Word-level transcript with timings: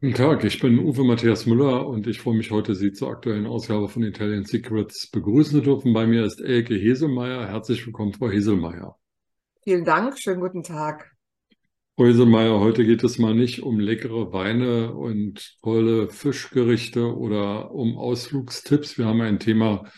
Guten 0.00 0.14
Tag, 0.14 0.44
ich 0.44 0.60
bin 0.60 0.78
Uwe 0.78 1.02
Matthias 1.02 1.44
Müller 1.44 1.84
und 1.84 2.06
ich 2.06 2.20
freue 2.20 2.36
mich 2.36 2.52
heute, 2.52 2.76
Sie 2.76 2.92
zur 2.92 3.10
aktuellen 3.10 3.48
Ausgabe 3.48 3.88
von 3.88 4.04
Italian 4.04 4.44
Secrets 4.44 5.10
begrüßen 5.10 5.58
zu 5.58 5.60
dürfen. 5.60 5.92
Bei 5.92 6.06
mir 6.06 6.24
ist 6.24 6.40
Elke 6.40 6.76
Heselmeier. 6.76 7.48
Herzlich 7.48 7.84
willkommen, 7.84 8.12
Frau 8.12 8.30
Heselmeier. 8.30 8.96
Vielen 9.64 9.84
Dank, 9.84 10.16
schönen 10.16 10.40
guten 10.40 10.62
Tag. 10.62 11.10
Frau 11.96 12.04
Heselmeier, 12.04 12.60
heute 12.60 12.84
geht 12.84 13.02
es 13.02 13.18
mal 13.18 13.34
nicht 13.34 13.64
um 13.64 13.80
leckere 13.80 14.32
Weine 14.32 14.94
und 14.94 15.56
tolle 15.64 16.06
Fischgerichte 16.06 17.16
oder 17.16 17.72
um 17.72 17.96
Ausflugstipps. 17.98 18.98
Wir 18.98 19.06
haben 19.06 19.20
ein 19.20 19.40
Thema, 19.40 19.90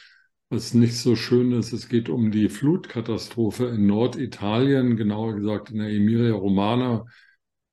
was 0.49 0.73
nicht 0.73 0.97
so 0.97 1.15
schön 1.15 1.53
ist. 1.53 1.75
Es 1.75 1.91
geht 1.91 2.09
um 2.09 2.31
die 2.31 2.49
Flutkatastrophe 2.49 3.67
in 3.67 3.87
Norditalien, 3.87 4.97
genauer 4.97 5.35
gesagt 5.35 5.71
in 5.71 5.77
der 5.77 5.91
Emilia 5.91 6.33
Romagna 6.33 7.05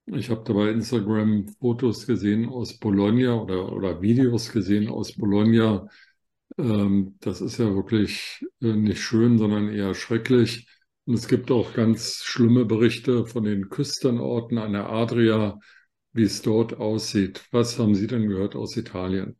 ich 0.07 0.29
habe 0.29 0.43
dabei 0.45 0.69
Instagram 0.69 1.47
Fotos 1.59 2.07
gesehen 2.07 2.47
aus 2.49 2.77
Bologna 2.79 3.35
oder, 3.35 3.71
oder 3.71 4.01
Videos 4.01 4.51
gesehen 4.51 4.89
aus 4.89 5.13
Bologna. 5.13 5.87
Ähm, 6.57 7.17
das 7.19 7.41
ist 7.41 7.57
ja 7.57 7.73
wirklich 7.75 8.45
äh, 8.61 8.73
nicht 8.73 9.01
schön, 9.01 9.37
sondern 9.37 9.69
eher 9.69 9.93
schrecklich. 9.95 10.67
Und 11.05 11.15
es 11.15 11.27
gibt 11.27 11.51
auch 11.51 11.73
ganz 11.73 12.23
schlimme 12.23 12.65
Berichte 12.65 13.25
von 13.25 13.43
den 13.43 13.69
Küstenorten 13.69 14.57
an 14.57 14.73
der 14.73 14.89
Adria, 14.89 15.59
wie 16.13 16.23
es 16.23 16.41
dort 16.41 16.77
aussieht. 16.77 17.45
Was 17.51 17.77
haben 17.77 17.95
Sie 17.95 18.07
denn 18.07 18.27
gehört 18.27 18.55
aus 18.55 18.75
Italien? 18.77 19.37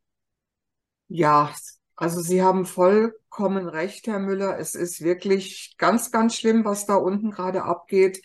Ja, 1.08 1.54
also 1.96 2.22
Sie 2.22 2.42
haben 2.42 2.66
vollkommen 2.66 3.68
recht, 3.68 4.08
Herr 4.08 4.20
Müller. 4.20 4.60
Es 4.60 4.76
ist 4.76 5.02
wirklich 5.02 5.76
ganz, 5.78 6.12
ganz 6.12 6.36
schlimm, 6.36 6.66
was 6.66 6.86
da 6.86 6.96
unten 6.96 7.32
gerade 7.32 7.64
abgeht. 7.64 8.22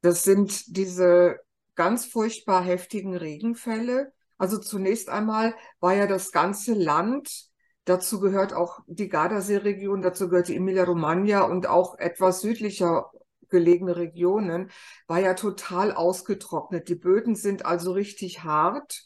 Das 0.00 0.22
sind 0.22 0.76
diese 0.76 1.38
ganz 1.78 2.04
furchtbar 2.06 2.62
heftigen 2.62 3.16
Regenfälle. 3.16 4.12
Also 4.36 4.58
zunächst 4.58 5.08
einmal 5.08 5.54
war 5.78 5.94
ja 5.94 6.08
das 6.08 6.32
ganze 6.32 6.74
Land, 6.74 7.46
dazu 7.84 8.18
gehört 8.18 8.52
auch 8.52 8.80
die 8.88 9.08
Gardasee-Region, 9.08 10.02
dazu 10.02 10.28
gehört 10.28 10.48
die 10.48 10.56
Emilia-Romagna 10.56 11.42
und 11.42 11.68
auch 11.68 11.96
etwas 11.98 12.40
südlicher 12.40 13.10
gelegene 13.48 13.96
Regionen, 13.96 14.70
war 15.06 15.20
ja 15.20 15.34
total 15.34 15.92
ausgetrocknet. 15.92 16.88
Die 16.88 16.96
Böden 16.96 17.36
sind 17.36 17.64
also 17.64 17.92
richtig 17.92 18.42
hart. 18.42 19.04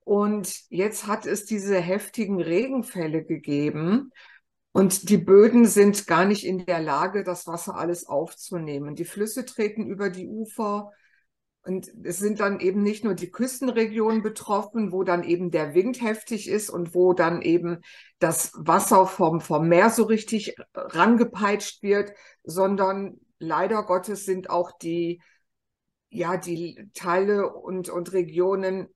Und 0.00 0.62
jetzt 0.70 1.06
hat 1.06 1.26
es 1.26 1.44
diese 1.44 1.78
heftigen 1.78 2.40
Regenfälle 2.40 3.22
gegeben. 3.22 4.10
Und 4.72 5.10
die 5.10 5.18
Böden 5.18 5.66
sind 5.66 6.06
gar 6.06 6.24
nicht 6.24 6.46
in 6.46 6.64
der 6.64 6.80
Lage, 6.80 7.22
das 7.22 7.46
Wasser 7.46 7.76
alles 7.76 8.06
aufzunehmen. 8.06 8.94
Die 8.94 9.04
Flüsse 9.04 9.44
treten 9.44 9.86
über 9.86 10.08
die 10.08 10.26
Ufer. 10.26 10.90
Und 11.64 11.90
es 12.04 12.18
sind 12.18 12.40
dann 12.40 12.60
eben 12.60 12.82
nicht 12.82 13.04
nur 13.04 13.14
die 13.14 13.30
Küstenregionen 13.30 14.22
betroffen, 14.22 14.90
wo 14.90 15.02
dann 15.02 15.22
eben 15.22 15.50
der 15.50 15.74
Wind 15.74 16.00
heftig 16.00 16.48
ist 16.48 16.70
und 16.70 16.94
wo 16.94 17.12
dann 17.12 17.42
eben 17.42 17.80
das 18.18 18.52
Wasser 18.56 19.06
vom, 19.06 19.40
vom 19.40 19.68
Meer 19.68 19.90
so 19.90 20.04
richtig 20.04 20.56
rangepeitscht 20.74 21.82
wird, 21.82 22.12
sondern 22.42 23.20
leider 23.38 23.82
Gottes 23.82 24.24
sind 24.24 24.50
auch 24.50 24.72
die, 24.78 25.20
ja, 26.08 26.36
die 26.36 26.88
Teile 26.94 27.52
und, 27.52 27.90
und 27.90 28.12
Regionen 28.12 28.88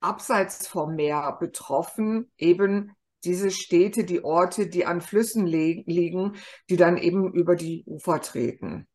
abseits 0.00 0.68
vom 0.68 0.94
Meer 0.94 1.36
betroffen, 1.40 2.30
eben 2.36 2.92
diese 3.24 3.50
Städte, 3.50 4.04
die 4.04 4.22
Orte, 4.22 4.68
die 4.68 4.84
an 4.84 5.00
Flüssen 5.00 5.46
liegen, 5.46 6.36
die 6.68 6.76
dann 6.76 6.98
eben 6.98 7.32
über 7.32 7.56
die 7.56 7.82
Ufer 7.86 8.20
treten. 8.20 8.86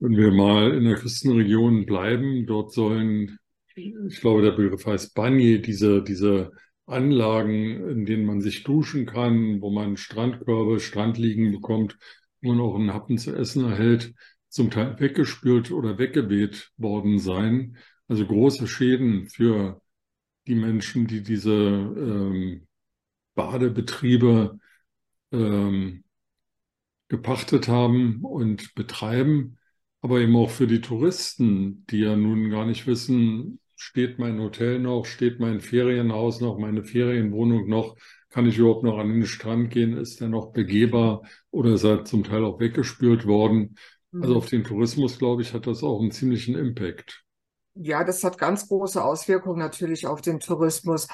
Wenn 0.00 0.16
wir 0.16 0.30
mal 0.30 0.74
in 0.74 0.84
der 0.84 0.94
Küstenregion 0.96 1.84
bleiben, 1.84 2.46
dort 2.46 2.72
sollen, 2.72 3.38
ich 3.74 4.20
glaube, 4.20 4.42
der 4.42 4.52
Begriff 4.52 4.86
heißt 4.86 5.14
Bagni, 5.14 5.60
diese, 5.60 6.02
diese 6.02 6.52
Anlagen, 6.86 7.88
in 7.88 8.06
denen 8.06 8.24
man 8.24 8.40
sich 8.40 8.62
duschen 8.62 9.06
kann, 9.06 9.60
wo 9.60 9.70
man 9.70 9.96
Strandkörbe, 9.96 10.78
Strandliegen 10.78 11.50
bekommt, 11.52 11.98
wo 12.40 12.50
man 12.52 12.60
auch 12.60 12.76
einen 12.76 12.94
Happen 12.94 13.18
zu 13.18 13.34
essen 13.34 13.64
erhält, 13.64 14.14
zum 14.48 14.70
Teil 14.70 14.98
weggespült 15.00 15.72
oder 15.72 15.98
weggeweht 15.98 16.70
worden 16.76 17.18
sein. 17.18 17.76
Also 18.06 18.24
große 18.24 18.68
Schäden 18.68 19.28
für 19.28 19.82
die 20.46 20.54
Menschen, 20.54 21.06
die 21.06 21.22
diese 21.22 21.52
ähm, 21.52 22.66
Badebetriebe 23.34 24.58
ähm, 25.32 26.04
gepachtet 27.08 27.68
haben 27.68 28.24
und 28.24 28.74
betreiben 28.74 29.57
aber 30.08 30.20
eben 30.20 30.36
auch 30.36 30.48
für 30.48 30.66
die 30.66 30.80
Touristen, 30.80 31.84
die 31.90 31.98
ja 31.98 32.16
nun 32.16 32.48
gar 32.48 32.64
nicht 32.64 32.86
wissen, 32.86 33.60
steht 33.76 34.18
mein 34.18 34.40
Hotel 34.40 34.78
noch, 34.78 35.04
steht 35.04 35.38
mein 35.38 35.60
Ferienhaus 35.60 36.40
noch, 36.40 36.58
meine 36.58 36.82
Ferienwohnung 36.82 37.68
noch, 37.68 37.94
kann 38.30 38.46
ich 38.46 38.56
überhaupt 38.56 38.84
noch 38.84 38.96
an 38.96 39.08
den 39.08 39.26
Strand 39.26 39.68
gehen, 39.68 39.98
ist 39.98 40.22
der 40.22 40.28
noch 40.28 40.52
begehbar 40.52 41.24
oder 41.50 41.74
ist 41.74 41.84
er 41.84 42.06
zum 42.06 42.24
Teil 42.24 42.42
auch 42.42 42.58
weggespült 42.58 43.26
worden. 43.26 43.76
Also 44.10 44.30
mhm. 44.30 44.36
auf 44.38 44.48
den 44.48 44.64
Tourismus, 44.64 45.18
glaube 45.18 45.42
ich, 45.42 45.52
hat 45.52 45.66
das 45.66 45.82
auch 45.82 46.00
einen 46.00 46.10
ziemlichen 46.10 46.54
Impact. 46.54 47.22
Ja, 47.74 48.02
das 48.02 48.24
hat 48.24 48.38
ganz 48.38 48.66
große 48.66 49.04
Auswirkungen 49.04 49.58
natürlich 49.58 50.06
auf 50.06 50.22
den 50.22 50.40
Tourismus. 50.40 51.06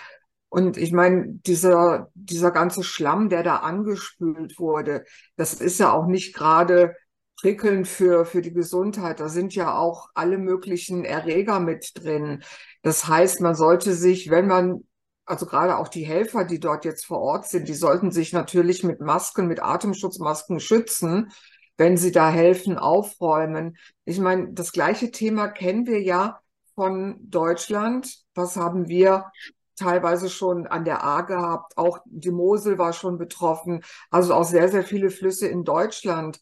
Und 0.50 0.76
ich 0.76 0.92
meine, 0.92 1.40
dieser, 1.46 2.12
dieser 2.14 2.52
ganze 2.52 2.84
Schlamm, 2.84 3.28
der 3.28 3.42
da 3.42 3.56
angespült 3.56 4.56
wurde, 4.60 5.04
das 5.34 5.54
ist 5.54 5.80
ja 5.80 5.92
auch 5.92 6.06
nicht 6.06 6.32
gerade 6.32 6.94
prickelnd 7.36 7.88
für, 7.88 8.24
für 8.24 8.42
die 8.42 8.52
Gesundheit. 8.52 9.20
Da 9.20 9.28
sind 9.28 9.54
ja 9.54 9.76
auch 9.76 10.08
alle 10.14 10.38
möglichen 10.38 11.04
Erreger 11.04 11.60
mit 11.60 11.92
drin. 11.94 12.42
Das 12.82 13.06
heißt, 13.08 13.40
man 13.40 13.54
sollte 13.54 13.94
sich, 13.94 14.30
wenn 14.30 14.46
man, 14.46 14.84
also 15.24 15.46
gerade 15.46 15.78
auch 15.78 15.88
die 15.88 16.04
Helfer, 16.04 16.44
die 16.44 16.60
dort 16.60 16.84
jetzt 16.84 17.06
vor 17.06 17.20
Ort 17.20 17.48
sind, 17.48 17.68
die 17.68 17.74
sollten 17.74 18.10
sich 18.10 18.32
natürlich 18.32 18.84
mit 18.84 19.00
Masken, 19.00 19.46
mit 19.46 19.62
Atemschutzmasken 19.62 20.60
schützen, 20.60 21.30
wenn 21.76 21.96
sie 21.96 22.12
da 22.12 22.30
helfen, 22.30 22.78
aufräumen. 22.78 23.76
Ich 24.04 24.18
meine, 24.20 24.52
das 24.52 24.72
gleiche 24.72 25.10
Thema 25.10 25.48
kennen 25.48 25.86
wir 25.86 26.00
ja 26.00 26.40
von 26.74 27.16
Deutschland. 27.30 28.14
Was 28.34 28.56
haben 28.56 28.88
wir 28.88 29.30
teilweise 29.76 30.30
schon 30.30 30.66
an 30.66 30.84
der 30.84 31.02
A 31.02 31.22
gehabt? 31.22 31.76
Auch 31.76 31.98
die 32.04 32.30
Mosel 32.30 32.78
war 32.78 32.92
schon 32.92 33.18
betroffen. 33.18 33.82
Also 34.10 34.34
auch 34.34 34.44
sehr, 34.44 34.68
sehr 34.68 34.84
viele 34.84 35.10
Flüsse 35.10 35.48
in 35.48 35.64
Deutschland 35.64 36.40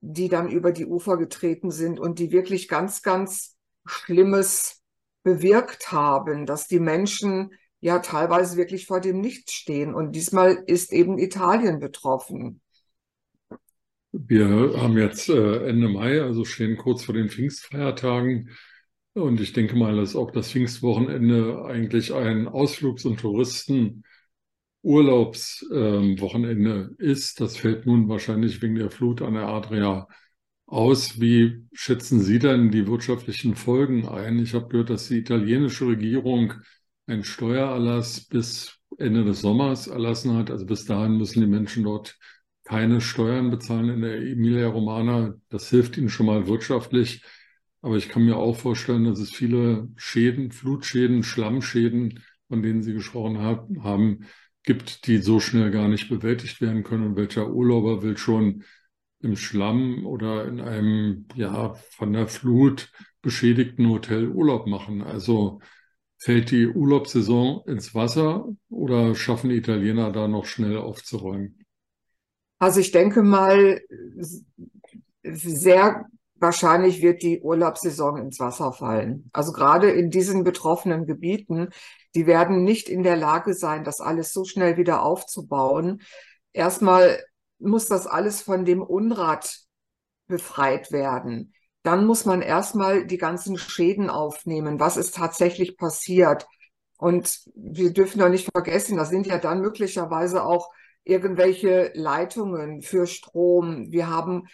die 0.00 0.28
dann 0.28 0.50
über 0.50 0.72
die 0.72 0.86
Ufer 0.86 1.16
getreten 1.16 1.70
sind 1.70 2.00
und 2.00 2.18
die 2.18 2.32
wirklich 2.32 2.68
ganz, 2.68 3.02
ganz 3.02 3.56
Schlimmes 3.86 4.82
bewirkt 5.22 5.92
haben, 5.92 6.46
dass 6.46 6.66
die 6.66 6.80
Menschen 6.80 7.50
ja 7.80 7.98
teilweise 7.98 8.56
wirklich 8.56 8.86
vor 8.86 9.00
dem 9.00 9.20
Nichts 9.20 9.52
stehen. 9.52 9.94
Und 9.94 10.12
diesmal 10.12 10.62
ist 10.66 10.92
eben 10.92 11.18
Italien 11.18 11.80
betroffen. 11.80 12.60
Wir 14.12 14.48
haben 14.76 14.98
jetzt 14.98 15.28
äh, 15.28 15.68
Ende 15.68 15.88
Mai, 15.88 16.20
also 16.20 16.44
stehen 16.44 16.76
kurz 16.76 17.04
vor 17.04 17.14
den 17.14 17.28
Pfingstfeiertagen. 17.28 18.50
Und 19.12 19.40
ich 19.40 19.52
denke 19.52 19.76
mal, 19.76 19.96
dass 19.96 20.16
auch 20.16 20.30
das 20.30 20.50
Pfingstwochenende 20.50 21.64
eigentlich 21.64 22.12
ein 22.12 22.48
Ausflugs- 22.48 23.04
und 23.04 23.20
Touristen 23.20 24.04
Urlaubswochenende 24.82 26.94
äh, 26.98 27.04
ist. 27.04 27.40
Das 27.40 27.56
fällt 27.56 27.86
nun 27.86 28.08
wahrscheinlich 28.08 28.62
wegen 28.62 28.76
der 28.76 28.90
Flut 28.90 29.22
an 29.22 29.34
der 29.34 29.48
Adria 29.48 30.08
aus. 30.66 31.20
Wie 31.20 31.66
schätzen 31.72 32.20
Sie 32.20 32.38
denn 32.38 32.70
die 32.70 32.86
wirtschaftlichen 32.86 33.54
Folgen 33.56 34.08
ein? 34.08 34.38
Ich 34.38 34.54
habe 34.54 34.68
gehört, 34.68 34.90
dass 34.90 35.08
die 35.08 35.18
italienische 35.18 35.88
Regierung 35.88 36.54
einen 37.06 37.24
Steuererlass 37.24 38.26
bis 38.26 38.78
Ende 38.98 39.24
des 39.24 39.40
Sommers 39.40 39.86
erlassen 39.86 40.36
hat. 40.36 40.50
Also 40.50 40.66
bis 40.66 40.84
dahin 40.86 41.18
müssen 41.18 41.40
die 41.40 41.46
Menschen 41.46 41.84
dort 41.84 42.18
keine 42.64 43.00
Steuern 43.00 43.50
bezahlen 43.50 43.88
in 43.88 44.02
der 44.02 44.16
Emilia 44.16 44.68
Romana. 44.68 45.34
Das 45.48 45.68
hilft 45.70 45.96
ihnen 45.96 46.08
schon 46.08 46.26
mal 46.26 46.46
wirtschaftlich. 46.46 47.22
Aber 47.82 47.96
ich 47.96 48.08
kann 48.08 48.24
mir 48.24 48.36
auch 48.36 48.56
vorstellen, 48.56 49.04
dass 49.04 49.18
es 49.18 49.30
viele 49.30 49.88
Schäden, 49.96 50.52
Flutschäden, 50.52 51.22
Schlammschäden, 51.22 52.22
von 52.48 52.62
denen 52.62 52.82
Sie 52.82 52.92
gesprochen 52.92 53.38
haben, 53.38 54.26
gibt, 54.62 55.06
die 55.06 55.18
so 55.18 55.40
schnell 55.40 55.70
gar 55.70 55.88
nicht 55.88 56.08
bewältigt 56.08 56.60
werden 56.60 56.82
können. 56.82 57.06
Und 57.06 57.16
welcher 57.16 57.50
Urlauber 57.50 58.02
will 58.02 58.16
schon 58.16 58.64
im 59.20 59.36
Schlamm 59.36 60.06
oder 60.06 60.46
in 60.46 60.60
einem 60.60 61.26
ja 61.34 61.74
von 61.74 62.12
der 62.12 62.26
Flut 62.26 62.90
beschädigten 63.22 63.88
Hotel 63.88 64.28
Urlaub 64.28 64.66
machen? 64.66 65.02
Also 65.02 65.60
fällt 66.18 66.50
die 66.50 66.66
Urlaubssaison 66.66 67.62
ins 67.66 67.94
Wasser 67.94 68.48
oder 68.68 69.14
schaffen 69.14 69.50
die 69.50 69.56
Italiener 69.56 70.12
da 70.12 70.28
noch 70.28 70.44
schnell 70.44 70.76
aufzuräumen? 70.76 71.64
Also 72.58 72.80
ich 72.80 72.92
denke 72.92 73.22
mal, 73.22 73.80
sehr 75.22 76.06
wahrscheinlich 76.40 77.02
wird 77.02 77.22
die 77.22 77.40
Urlaubssaison 77.40 78.16
ins 78.16 78.40
Wasser 78.40 78.72
fallen. 78.72 79.30
Also 79.32 79.52
gerade 79.52 79.90
in 79.90 80.10
diesen 80.10 80.42
betroffenen 80.42 81.06
Gebieten 81.06 81.68
die 82.14 82.26
werden 82.26 82.64
nicht 82.64 82.88
in 82.88 83.02
der 83.02 83.16
Lage 83.16 83.54
sein, 83.54 83.84
das 83.84 84.00
alles 84.00 84.32
so 84.32 84.44
schnell 84.44 84.76
wieder 84.76 85.02
aufzubauen. 85.02 86.02
Erstmal 86.52 87.22
muss 87.58 87.86
das 87.86 88.06
alles 88.06 88.42
von 88.42 88.64
dem 88.64 88.82
Unrat 88.82 89.60
befreit 90.26 90.92
werden. 90.92 91.54
dann 91.82 92.04
muss 92.04 92.26
man 92.26 92.42
erstmal 92.42 93.06
die 93.06 93.16
ganzen 93.16 93.56
Schäden 93.56 94.10
aufnehmen. 94.10 94.78
Was 94.80 94.98
ist 94.98 95.14
tatsächlich 95.14 95.78
passiert? 95.78 96.46
Und 96.98 97.40
wir 97.54 97.92
dürfen 97.94 98.18
doch 98.20 98.28
nicht 98.28 98.50
vergessen, 98.52 98.98
da 98.98 99.06
sind 99.06 99.26
ja 99.26 99.38
dann 99.38 99.62
möglicherweise 99.62 100.44
auch 100.44 100.70
irgendwelche 101.04 101.90
Leitungen 101.94 102.82
für 102.82 103.06
Strom. 103.06 103.90
Wir 103.90 104.08
haben 104.10 104.46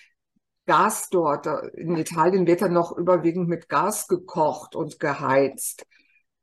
Gas 0.66 1.08
dort. 1.10 1.46
In 1.74 1.96
Italien 1.96 2.46
wird 2.46 2.62
dann 2.62 2.72
noch 2.72 2.96
überwiegend 2.96 3.48
mit 3.48 3.68
Gas 3.68 4.08
gekocht 4.08 4.74
und 4.76 5.00
geheizt. 5.00 5.86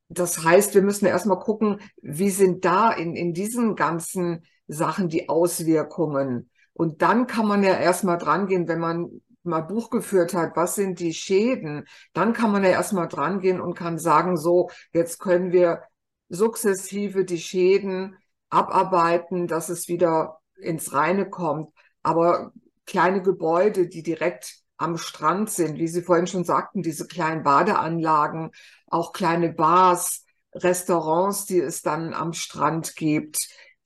Das 0.09 0.43
heißt, 0.43 0.75
wir 0.75 0.81
müssen 0.81 1.05
erstmal 1.05 1.39
gucken, 1.39 1.79
wie 2.01 2.29
sind 2.29 2.65
da 2.65 2.91
in, 2.91 3.15
in 3.15 3.33
diesen 3.33 3.75
ganzen 3.75 4.45
Sachen 4.67 5.09
die 5.09 5.29
Auswirkungen. 5.29 6.49
Und 6.73 7.01
dann 7.01 7.27
kann 7.27 7.47
man 7.47 7.63
ja 7.63 7.75
erstmal 7.75 8.17
dran 8.17 8.47
gehen, 8.47 8.67
wenn 8.67 8.79
man 8.79 9.21
mal 9.43 9.61
Buch 9.61 9.89
geführt 9.89 10.33
hat, 10.33 10.55
was 10.55 10.75
sind 10.75 10.99
die 10.99 11.13
Schäden, 11.13 11.85
dann 12.13 12.33
kann 12.33 12.51
man 12.51 12.63
ja 12.63 12.69
erstmal 12.69 13.07
dran 13.07 13.39
gehen 13.39 13.59
und 13.59 13.75
kann 13.75 13.99
sagen, 13.99 14.37
so, 14.37 14.69
jetzt 14.93 15.19
können 15.19 15.51
wir 15.51 15.83
sukzessive 16.29 17.25
die 17.25 17.39
Schäden 17.39 18.17
abarbeiten, 18.49 19.47
dass 19.47 19.69
es 19.69 19.87
wieder 19.87 20.39
ins 20.55 20.93
Reine 20.93 21.29
kommt. 21.29 21.73
Aber 22.03 22.53
kleine 22.85 23.21
Gebäude, 23.21 23.87
die 23.87 24.03
direkt 24.03 24.63
am 24.77 24.97
Strand 24.97 25.49
sind, 25.49 25.77
wie 25.77 25.87
Sie 25.87 26.01
vorhin 26.01 26.27
schon 26.27 26.43
sagten, 26.43 26.81
diese 26.81 27.07
kleinen 27.07 27.43
Badeanlagen, 27.43 28.51
auch 28.87 29.13
kleine 29.13 29.51
Bars, 29.51 30.25
Restaurants, 30.53 31.45
die 31.45 31.59
es 31.59 31.81
dann 31.81 32.13
am 32.13 32.33
Strand 32.33 32.95
gibt, 32.95 33.37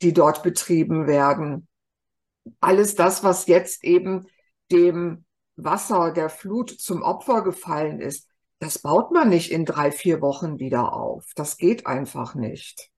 die 0.01 0.13
dort 0.13 0.43
betrieben 0.43 1.07
werden. 1.07 1.67
Alles 2.59 2.95
das, 2.95 3.23
was 3.23 3.47
jetzt 3.47 3.83
eben 3.83 4.27
dem 4.71 5.25
Wasser 5.55 6.11
der 6.11 6.29
Flut 6.29 6.69
zum 6.69 7.01
Opfer 7.01 7.41
gefallen 7.43 7.99
ist, 7.99 8.27
das 8.59 8.79
baut 8.79 9.11
man 9.11 9.29
nicht 9.29 9.51
in 9.51 9.65
drei, 9.65 9.91
vier 9.91 10.21
Wochen 10.21 10.59
wieder 10.59 10.93
auf. 10.93 11.31
Das 11.35 11.57
geht 11.57 11.85
einfach 11.85 12.35
nicht. 12.35 12.89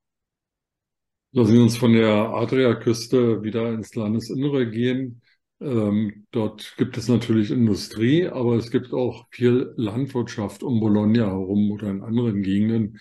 Lassen 1.32 1.52
Sie 1.52 1.60
uns 1.60 1.78
von 1.78 1.94
der 1.94 2.30
Adriaküste 2.34 3.44
wieder 3.44 3.72
ins 3.74 3.94
Landesinnere 3.94 4.70
gehen. 4.70 5.22
Ähm, 5.62 6.26
dort 6.32 6.76
gibt 6.78 6.98
es 6.98 7.08
natürlich 7.10 7.52
Industrie, 7.52 8.28
aber 8.28 8.56
es 8.56 8.72
gibt 8.72 8.94
auch 8.94 9.28
viel 9.32 9.74
Landwirtschaft 9.76 10.64
um 10.64 10.80
Bologna 10.80 11.26
herum 11.28 11.72
oder 11.72 11.90
in 11.90 12.02
anderen 12.04 12.42
Gegenden. 12.44 13.00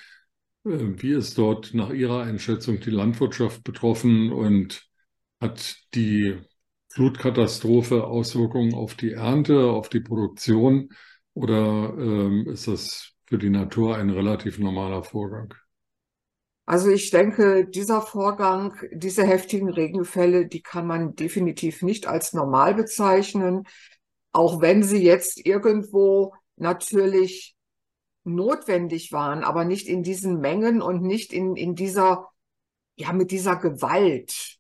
Äh, 0.65 0.71
wie 1.03 1.13
ist 1.13 1.39
dort 1.39 1.75
nach 1.75 1.91
Ihrer 1.91 2.23
Einschätzung 2.23 2.81
die 2.81 2.91
Landwirtschaft 2.91 3.63
betroffen 3.65 4.33
und 4.33 4.85
hat 5.41 5.77
die 5.95 6.37
Flutkatastrophe 6.91 8.05
Auswirkungen 8.07 8.75
auf 8.75 8.95
die 8.97 9.13
Ernte, 9.13 9.71
auf 9.71 9.89
die 9.89 10.01
Produktion 10.01 10.91
oder 11.35 11.95
ähm, 11.99 12.49
ist 12.49 12.67
das 12.69 13.13
für 13.27 13.39
die 13.39 13.51
Natur 13.51 13.97
ein 13.97 14.11
relativ 14.11 14.59
normaler 14.59 15.05
Vorgang? 15.05 15.55
Also 16.69 16.91
ich 16.91 17.11
denke, 17.11 17.67
dieser 17.67 18.03
Vorgang, 18.03 18.75
diese 18.93 19.25
heftigen 19.25 19.71
Regenfälle, 19.71 20.47
die 20.47 20.61
kann 20.61 20.87
man 20.87 21.15
definitiv 21.15 21.81
nicht 21.81 22.07
als 22.07 22.35
normal 22.35 22.75
bezeichnen, 22.75 23.67
auch 24.33 24.61
wenn 24.61 24.83
sie 24.83 25.03
jetzt 25.03 25.47
irgendwo 25.47 26.35
natürlich 26.57 27.57
notwendig 28.23 29.13
waren, 29.13 29.45
aber 29.45 29.65
nicht 29.65 29.89
in 29.89 30.03
diesen 30.03 30.41
Mengen 30.41 30.83
und 30.83 31.01
nicht 31.01 31.33
in, 31.33 31.57
in 31.57 31.75
dieser, 31.75 32.29
ja, 32.97 33.15
mit 33.15 33.31
dieser 33.31 33.57
Gewalt. 33.57 34.59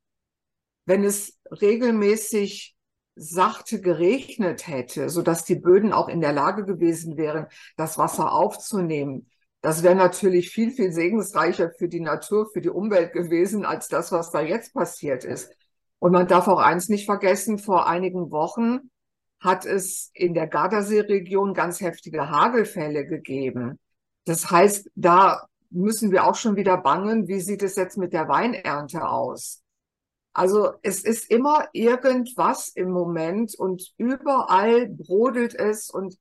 Wenn 0.87 1.05
es 1.05 1.39
regelmäßig 1.61 2.75
sachte 3.17 3.83
geregnet 3.83 4.67
hätte, 4.67 5.11
so 5.11 5.21
dass 5.21 5.45
die 5.45 5.57
Böden 5.57 5.93
auch 5.93 6.09
in 6.09 6.23
der 6.23 6.33
Lage 6.33 6.65
gewesen 6.65 7.19
wären, 7.19 7.49
das 7.77 7.99
Wasser 7.99 8.33
aufzunehmen. 8.33 9.29
Das 9.61 9.83
wäre 9.83 9.95
natürlich 9.95 10.51
viel, 10.51 10.71
viel 10.71 10.93
segensreicher 10.93 11.71
für 11.71 11.89
die 11.89 12.01
Natur, 12.01 12.49
für 12.53 12.61
die 12.61 12.71
Umwelt 12.71 13.13
gewesen, 13.13 13.65
als 13.65 13.89
das, 13.89 14.13
was 14.13 14.31
da 14.31 14.41
jetzt 14.41 14.73
passiert 14.73 15.25
ist. 15.25 15.51
Und 15.99 16.13
man 16.13 16.29
darf 16.29 16.47
auch 16.47 16.61
eins 16.61 16.89
nicht 16.89 17.07
vergessen, 17.07 17.59
vor 17.59 17.89
einigen 17.89 18.31
Wochen 18.31 18.91
hat 19.41 19.67
es 19.67 20.11
in 20.15 20.35
der 20.35 20.47
Gardasee-Region 20.47 21.55
ganz 21.55 21.81
heftige 21.81 22.31
Hagelfälle 22.31 23.05
gegeben. 23.07 23.79
Das 24.25 24.51
heißt, 24.51 24.91
da 24.95 25.47
müssen 25.71 26.11
wir 26.13 26.25
auch 26.25 26.35
schon 26.35 26.57
wieder 26.57 26.77
bangen, 26.77 27.29
wie 27.29 27.41
sieht 27.41 27.63
es 27.63 27.77
jetzt 27.77 27.99
mit 27.99 28.13
der 28.13 28.29
Weinernte 28.29 29.09
aus? 29.09 29.63
Also 30.33 30.73
es 30.83 31.03
ist 31.03 31.31
immer 31.31 31.69
irgendwas 31.73 32.69
im 32.69 32.91
Moment 32.91 33.59
und 33.59 33.93
überall 33.97 34.89
brodelt 34.89 35.55
es 35.55 35.91
und 35.91 36.17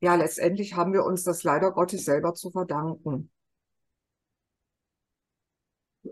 ja, 0.00 0.14
letztendlich 0.14 0.74
haben 0.74 0.92
wir 0.92 1.04
uns 1.04 1.24
das 1.24 1.42
leider 1.42 1.72
Gottes 1.72 2.04
selber 2.04 2.34
zu 2.34 2.50
verdanken. 2.50 3.30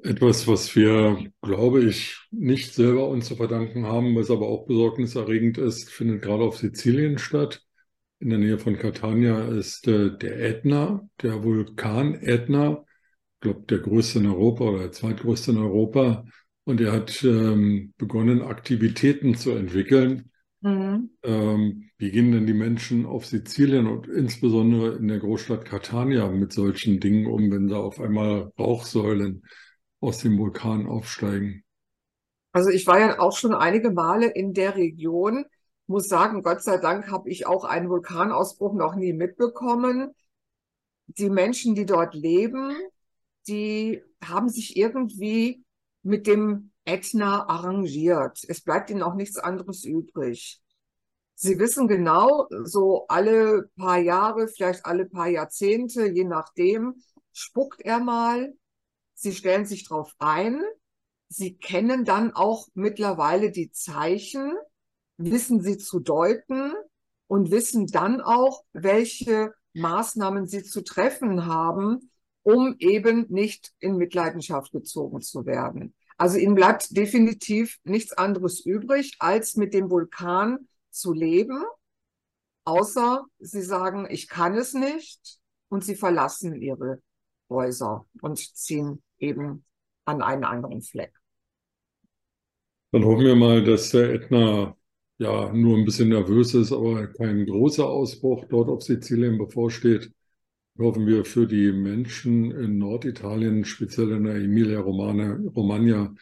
Etwas, 0.02 0.46
was 0.46 0.76
wir, 0.76 1.32
glaube 1.40 1.82
ich, 1.84 2.18
nicht 2.30 2.74
selber 2.74 3.08
uns 3.08 3.26
zu 3.26 3.36
verdanken 3.36 3.86
haben, 3.86 4.14
was 4.16 4.30
aber 4.30 4.46
auch 4.46 4.66
besorgniserregend 4.66 5.56
ist, 5.56 5.88
findet 5.88 6.22
gerade 6.22 6.44
auf 6.44 6.58
Sizilien 6.58 7.18
statt. 7.18 7.64
In 8.20 8.30
der 8.30 8.38
Nähe 8.38 8.58
von 8.58 8.76
Catania 8.76 9.48
ist 9.48 9.88
äh, 9.88 10.16
der 10.18 10.40
Ätna, 10.40 11.08
der 11.22 11.42
Vulkan 11.42 12.14
Ätna, 12.16 12.84
ich 13.36 13.40
glaube, 13.40 13.62
der 13.62 13.78
größte 13.78 14.18
in 14.18 14.26
Europa 14.26 14.64
oder 14.64 14.78
der 14.80 14.92
zweitgrößte 14.92 15.52
in 15.52 15.58
Europa, 15.58 16.24
und 16.64 16.82
er 16.82 16.92
hat 16.92 17.24
ähm, 17.24 17.94
begonnen, 17.96 18.42
Aktivitäten 18.42 19.36
zu 19.36 19.52
entwickeln. 19.52 20.30
Mhm. 20.60 21.10
Ähm, 21.22 21.90
wie 21.98 22.10
gehen 22.10 22.32
denn 22.32 22.46
die 22.46 22.54
Menschen 22.54 23.06
auf 23.06 23.26
Sizilien 23.26 23.86
und 23.86 24.08
insbesondere 24.08 24.96
in 24.96 25.08
der 25.08 25.20
Großstadt 25.20 25.64
Catania 25.64 26.28
mit 26.28 26.52
solchen 26.52 27.00
Dingen 27.00 27.26
um, 27.26 27.50
wenn 27.50 27.68
da 27.68 27.78
auf 27.78 28.00
einmal 28.00 28.52
Rauchsäulen 28.58 29.44
aus 30.00 30.18
dem 30.18 30.38
Vulkan 30.38 30.86
aufsteigen? 30.86 31.64
Also 32.52 32.70
ich 32.70 32.86
war 32.86 32.98
ja 32.98 33.20
auch 33.20 33.36
schon 33.36 33.54
einige 33.54 33.90
Male 33.90 34.26
in 34.26 34.52
der 34.52 34.74
Region. 34.74 35.44
Muss 35.86 36.08
sagen, 36.08 36.42
Gott 36.42 36.62
sei 36.62 36.78
Dank 36.78 37.10
habe 37.10 37.30
ich 37.30 37.46
auch 37.46 37.64
einen 37.64 37.88
Vulkanausbruch 37.88 38.74
noch 38.74 38.94
nie 38.94 39.12
mitbekommen. 39.12 40.14
Die 41.06 41.30
Menschen, 41.30 41.74
die 41.74 41.86
dort 41.86 42.14
leben, 42.14 42.76
die 43.46 44.02
haben 44.22 44.48
sich 44.48 44.76
irgendwie 44.76 45.64
mit 46.02 46.26
dem 46.26 46.72
Ätna 46.88 47.46
arrangiert. 47.48 48.40
Es 48.48 48.62
bleibt 48.62 48.88
ihnen 48.90 49.02
auch 49.02 49.14
nichts 49.14 49.36
anderes 49.36 49.84
übrig. 49.84 50.62
Sie 51.34 51.58
wissen 51.58 51.86
genau, 51.86 52.48
so 52.64 53.06
alle 53.08 53.70
paar 53.76 53.98
Jahre, 53.98 54.48
vielleicht 54.48 54.86
alle 54.86 55.04
paar 55.06 55.28
Jahrzehnte, 55.28 56.06
je 56.06 56.24
nachdem, 56.24 56.94
spuckt 57.32 57.82
er 57.82 58.00
mal. 58.00 58.54
Sie 59.14 59.32
stellen 59.32 59.66
sich 59.66 59.86
drauf 59.86 60.14
ein. 60.18 60.62
Sie 61.28 61.56
kennen 61.56 62.04
dann 62.04 62.32
auch 62.32 62.68
mittlerweile 62.74 63.52
die 63.52 63.70
Zeichen, 63.70 64.52
wissen 65.18 65.60
sie 65.60 65.76
zu 65.76 66.00
deuten 66.00 66.72
und 67.26 67.50
wissen 67.50 67.86
dann 67.86 68.20
auch, 68.22 68.64
welche 68.72 69.52
Maßnahmen 69.74 70.46
sie 70.46 70.62
zu 70.62 70.82
treffen 70.82 71.44
haben, 71.44 72.10
um 72.42 72.76
eben 72.78 73.26
nicht 73.28 73.72
in 73.78 73.96
Mitleidenschaft 73.96 74.72
gezogen 74.72 75.20
zu 75.20 75.44
werden. 75.44 75.94
Also 76.18 76.36
ihnen 76.36 76.56
bleibt 76.56 76.96
definitiv 76.96 77.78
nichts 77.84 78.12
anderes 78.12 78.60
übrig, 78.66 79.16
als 79.20 79.54
mit 79.54 79.72
dem 79.72 79.88
Vulkan 79.88 80.68
zu 80.90 81.12
leben, 81.12 81.62
außer 82.64 83.24
sie 83.38 83.62
sagen, 83.62 84.08
ich 84.10 84.28
kann 84.28 84.54
es 84.56 84.74
nicht 84.74 85.38
und 85.68 85.84
sie 85.84 85.94
verlassen 85.94 86.60
ihre 86.60 87.00
Häuser 87.48 88.04
und 88.20 88.38
ziehen 88.38 89.00
eben 89.18 89.64
an 90.06 90.20
einen 90.20 90.44
anderen 90.44 90.82
Fleck. 90.82 91.12
Dann 92.90 93.04
hoffen 93.04 93.24
wir 93.24 93.36
mal, 93.36 93.62
dass 93.62 93.90
der 93.90 94.12
Ätna 94.12 94.76
ja 95.18 95.52
nur 95.52 95.78
ein 95.78 95.84
bisschen 95.84 96.08
nervös 96.08 96.52
ist, 96.54 96.72
aber 96.72 97.06
kein 97.06 97.46
großer 97.46 97.86
Ausbruch 97.86 98.44
dort 98.48 98.68
auf 98.68 98.82
Sizilien 98.82 99.38
bevorsteht 99.38 100.10
hoffen 100.78 101.06
wir 101.06 101.24
für 101.24 101.46
die 101.46 101.72
Menschen 101.72 102.52
in 102.52 102.78
Norditalien, 102.78 103.64
speziell 103.64 104.12
in 104.12 104.24
der 104.24 104.36
Emilia-Romagna, 104.36 106.14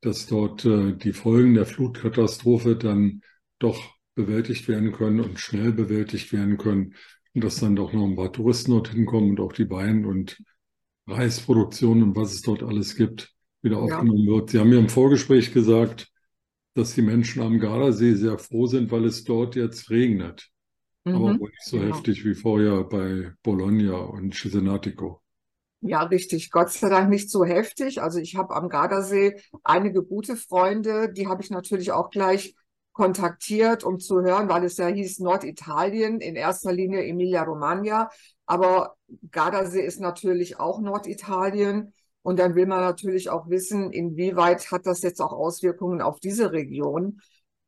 dass 0.00 0.26
dort 0.26 0.64
äh, 0.64 0.96
die 0.96 1.12
Folgen 1.12 1.54
der 1.54 1.66
Flutkatastrophe 1.66 2.76
dann 2.76 3.22
doch 3.58 3.94
bewältigt 4.14 4.68
werden 4.68 4.92
können 4.92 5.20
und 5.20 5.40
schnell 5.40 5.72
bewältigt 5.72 6.32
werden 6.32 6.58
können 6.58 6.94
und 7.34 7.42
dass 7.42 7.60
dann 7.60 7.74
doch 7.74 7.92
noch 7.92 8.06
ein 8.06 8.14
paar 8.14 8.32
Touristen 8.32 8.70
dorthin 8.70 9.06
kommen 9.06 9.30
und 9.30 9.40
auch 9.40 9.52
die 9.52 9.68
Wein- 9.68 10.04
und 10.04 10.40
Reisproduktion 11.06 12.02
und 12.02 12.16
was 12.16 12.32
es 12.32 12.42
dort 12.42 12.62
alles 12.62 12.94
gibt, 12.94 13.34
wieder 13.62 13.78
aufgenommen 13.78 14.26
ja. 14.26 14.34
wird. 14.34 14.50
Sie 14.50 14.58
haben 14.58 14.70
mir 14.70 14.78
im 14.78 14.88
Vorgespräch 14.88 15.52
gesagt, 15.52 16.08
dass 16.74 16.94
die 16.94 17.02
Menschen 17.02 17.42
am 17.42 17.58
Gardasee 17.58 18.14
sehr 18.14 18.38
froh 18.38 18.66
sind, 18.66 18.90
weil 18.90 19.04
es 19.04 19.24
dort 19.24 19.56
jetzt 19.56 19.90
regnet 19.90 20.50
mhm. 21.12 21.40
wohl 21.40 21.50
nicht 21.50 21.62
so 21.62 21.78
genau. 21.78 21.94
heftig 21.94 22.24
wie 22.24 22.34
vorher 22.34 22.84
bei 22.84 23.32
Bologna 23.42 23.96
und 23.96 24.34
Cesenatico. 24.34 25.20
Ja, 25.80 26.02
richtig. 26.02 26.50
Gott 26.50 26.70
sei 26.70 26.88
Dank 26.88 27.10
nicht 27.10 27.30
so 27.30 27.44
heftig. 27.44 28.00
Also 28.00 28.18
ich 28.18 28.36
habe 28.36 28.56
am 28.56 28.70
Gardasee 28.70 29.36
einige 29.62 30.02
gute 30.02 30.34
Freunde, 30.36 31.12
die 31.12 31.28
habe 31.28 31.42
ich 31.42 31.50
natürlich 31.50 31.92
auch 31.92 32.08
gleich 32.08 32.54
kontaktiert, 32.92 33.84
um 33.84 33.98
zu 33.98 34.22
hören, 34.22 34.48
weil 34.48 34.64
es 34.64 34.78
ja 34.78 34.86
hieß 34.86 35.18
Norditalien, 35.18 36.20
in 36.20 36.36
erster 36.36 36.72
Linie 36.72 37.04
Emilia-Romagna, 37.04 38.08
aber 38.46 38.96
Gardasee 39.30 39.84
ist 39.84 40.00
natürlich 40.00 40.58
auch 40.58 40.80
Norditalien. 40.80 41.92
Und 42.22 42.38
dann 42.38 42.54
will 42.54 42.64
man 42.64 42.80
natürlich 42.80 43.28
auch 43.28 43.50
wissen, 43.50 43.92
inwieweit 43.92 44.70
hat 44.70 44.86
das 44.86 45.02
jetzt 45.02 45.20
auch 45.20 45.32
Auswirkungen 45.32 46.00
auf 46.00 46.20
diese 46.20 46.52
Region. 46.52 47.20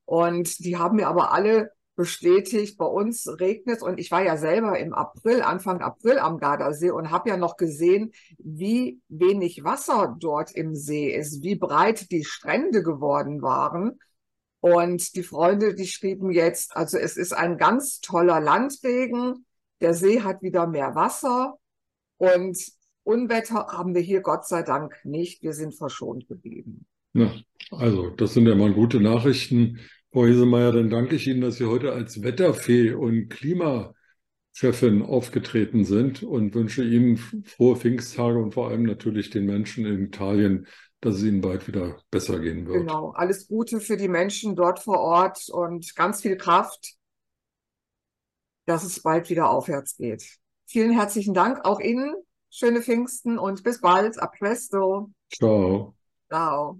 Und 0.06 0.64
die 0.64 0.78
haben 0.78 0.96
mir 0.96 1.08
aber 1.08 1.32
alle 1.32 1.72
bestätigt, 1.96 2.78
bei 2.78 2.84
uns 2.84 3.26
regnet 3.40 3.78
es 3.78 3.82
und 3.82 3.98
ich 3.98 4.10
war 4.10 4.22
ja 4.22 4.36
selber 4.36 4.78
im 4.78 4.92
April, 4.92 5.42
Anfang 5.42 5.80
April 5.80 6.18
am 6.18 6.38
Gardasee 6.38 6.90
und 6.90 7.10
habe 7.10 7.30
ja 7.30 7.36
noch 7.36 7.56
gesehen, 7.56 8.12
wie 8.38 9.00
wenig 9.08 9.64
Wasser 9.64 10.14
dort 10.20 10.52
im 10.52 10.74
See 10.74 11.10
ist, 11.10 11.42
wie 11.42 11.56
breit 11.56 12.10
die 12.12 12.24
Strände 12.24 12.82
geworden 12.82 13.42
waren. 13.42 13.98
Und 14.60 15.14
die 15.16 15.22
Freunde, 15.22 15.74
die 15.74 15.86
schrieben 15.86 16.30
jetzt, 16.30 16.76
also 16.76 16.98
es 16.98 17.16
ist 17.16 17.32
ein 17.32 17.56
ganz 17.56 18.00
toller 18.00 18.40
Landregen, 18.40 19.46
der 19.80 19.94
See 19.94 20.22
hat 20.22 20.42
wieder 20.42 20.66
mehr 20.66 20.94
Wasser 20.94 21.58
und 22.18 22.58
Unwetter 23.04 23.68
haben 23.68 23.94
wir 23.94 24.02
hier 24.02 24.20
Gott 24.20 24.46
sei 24.46 24.62
Dank 24.62 24.94
nicht. 25.04 25.42
Wir 25.42 25.52
sind 25.52 25.74
verschont 25.74 26.26
geblieben. 26.26 26.86
Ja, 27.12 27.32
also 27.70 28.10
das 28.10 28.34
sind 28.34 28.46
ja 28.46 28.54
mal 28.54 28.72
gute 28.72 29.00
Nachrichten. 29.00 29.78
Frau 30.16 30.24
Hesemeyer, 30.24 30.72
dann 30.72 30.88
danke 30.88 31.16
ich 31.16 31.26
Ihnen, 31.26 31.42
dass 31.42 31.56
Sie 31.56 31.66
heute 31.66 31.92
als 31.92 32.22
Wetterfee 32.22 32.94
und 32.94 33.28
Klimachefin 33.28 35.02
aufgetreten 35.02 35.84
sind 35.84 36.22
und 36.22 36.54
wünsche 36.54 36.82
Ihnen 36.82 37.18
frohe 37.18 37.76
Pfingsttage 37.76 38.38
und 38.38 38.54
vor 38.54 38.70
allem 38.70 38.84
natürlich 38.84 39.28
den 39.28 39.44
Menschen 39.44 39.84
in 39.84 40.06
Italien, 40.06 40.68
dass 41.02 41.16
es 41.16 41.22
ihnen 41.22 41.42
bald 41.42 41.68
wieder 41.68 41.98
besser 42.10 42.38
gehen 42.38 42.66
wird. 42.66 42.78
Genau, 42.78 43.10
alles 43.10 43.46
Gute 43.46 43.78
für 43.78 43.98
die 43.98 44.08
Menschen 44.08 44.56
dort 44.56 44.78
vor 44.78 45.00
Ort 45.00 45.50
und 45.50 45.94
ganz 45.94 46.22
viel 46.22 46.38
Kraft, 46.38 46.94
dass 48.64 48.84
es 48.84 49.02
bald 49.02 49.28
wieder 49.28 49.50
aufwärts 49.50 49.98
geht. 49.98 50.38
Vielen 50.64 50.92
herzlichen 50.92 51.34
Dank 51.34 51.62
auch 51.66 51.78
Ihnen. 51.78 52.14
Schöne 52.48 52.80
Pfingsten 52.80 53.38
und 53.38 53.62
bis 53.62 53.82
bald. 53.82 54.18
A 54.18 54.28
presto. 54.28 55.10
Ciao. 55.30 55.94
Ciao. 56.30 56.78